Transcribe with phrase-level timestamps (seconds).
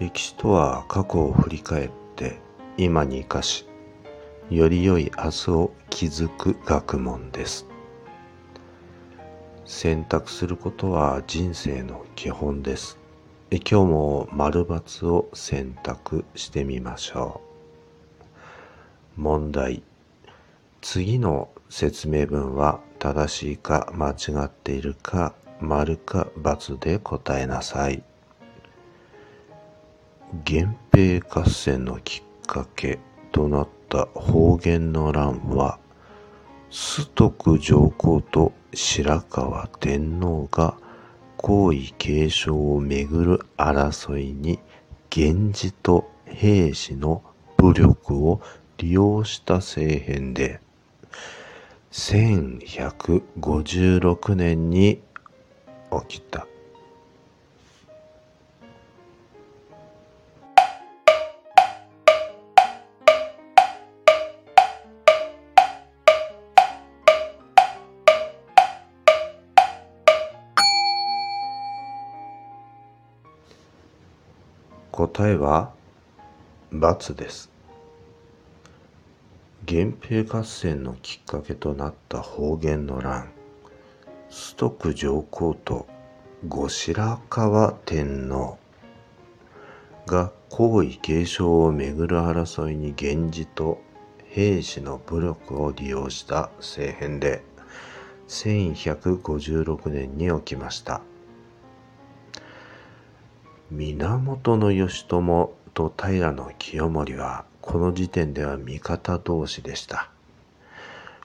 [0.00, 2.40] 歴史とは過去を振り返って
[2.78, 3.66] 今に生かし
[4.48, 7.66] より良い明日を築く学問です。
[9.66, 12.98] 選択することは人生の基本です。
[13.50, 17.42] 今日も丸×を選択してみましょ
[19.18, 19.20] う。
[19.20, 19.82] 問題。
[20.80, 28.02] 次の説明文は正しいか間違っているか丸か×で答えなさい。
[30.32, 33.00] 源平合戦のきっかけ
[33.32, 35.80] となった方言の乱は、
[36.70, 40.76] 崇徳上皇と白河天皇が
[41.36, 44.60] 皇位継承をめぐる争いに
[45.14, 47.24] 源氏と兵士の
[47.56, 48.40] 武力を
[48.78, 50.60] 利用した政変で、
[51.90, 55.00] 1156年に
[56.08, 56.46] 起きた。
[75.00, 75.72] 答えは
[76.72, 77.50] ×です。
[79.66, 83.30] 源平合戦のきっかけとなった方言の乱。
[84.28, 85.86] 崇徳上皇と
[86.46, 88.58] 後白河天皇。
[90.06, 93.80] が皇位継承をめぐる争いに源氏と
[94.26, 97.42] 兵士の武力を利用した政変で
[98.28, 101.00] 1156年に起きました。
[103.72, 105.22] 源義朝
[105.74, 110.10] と平清盛はこの時点では味方同士でした。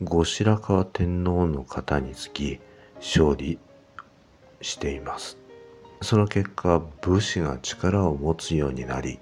[0.00, 2.60] 後白河天皇の方につき
[3.00, 3.58] 勝利
[4.62, 5.36] しています。
[6.00, 9.18] その結果、武士が力を持つようになり、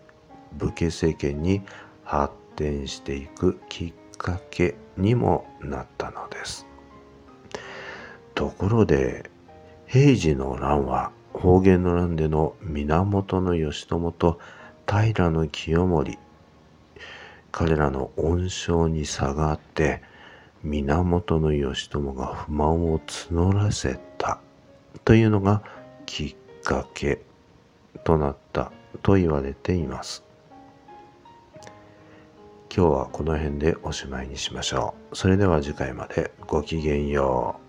[0.53, 1.62] 武家政権に
[2.04, 6.66] 発展していくきっかけにもなったのです。
[8.34, 9.31] ところで、
[9.87, 14.41] 平治の乱は方言の乱での源義朝と
[14.86, 16.19] 平清盛。
[17.52, 20.02] 彼らの恩賞に差があって
[20.62, 24.41] 源義朝が不満を募らせた。
[25.04, 25.62] というのが
[26.06, 27.20] きっかけ
[28.03, 28.72] となった
[29.03, 30.24] と言われています。
[32.74, 35.16] 今日はこの辺でおしまいにしましょう。
[35.16, 36.32] それでは次回まで。
[36.47, 37.66] ごきげんよう。